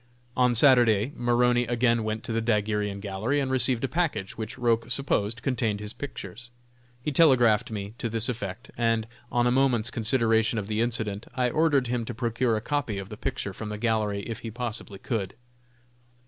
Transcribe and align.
On 0.35 0.55
Saturday 0.55 1.13
Maroney 1.15 1.67
again 1.67 2.03
went 2.03 2.23
to 2.23 2.33
the 2.33 2.41
daguerrean 2.41 2.99
gallery 3.01 3.39
and 3.39 3.51
received 3.51 3.83
a 3.83 3.87
package, 3.87 4.35
which 4.35 4.57
Roch 4.57 4.89
supposed 4.89 5.43
contained 5.43 5.79
his 5.79 5.93
pictures. 5.93 6.49
He 7.03 7.11
telegraphed 7.11 7.69
me 7.69 7.93
to 7.99 8.09
this 8.09 8.27
effect, 8.27 8.71
and, 8.75 9.05
on 9.31 9.45
a 9.45 9.51
moment's 9.51 9.91
consideration 9.91 10.57
of 10.57 10.65
the 10.65 10.81
incident, 10.81 11.27
I 11.35 11.51
ordered 11.51 11.85
him 11.85 12.03
to 12.05 12.15
procure 12.15 12.55
a 12.57 12.61
copy 12.61 12.97
of 12.97 13.09
the 13.09 13.15
picture 13.15 13.53
from 13.53 13.69
the 13.69 13.77
gallery 13.77 14.21
if 14.21 14.39
he 14.39 14.49
possibly 14.49 14.97
could. 14.97 15.35